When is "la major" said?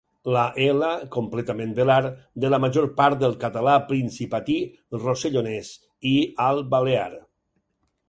2.55-2.89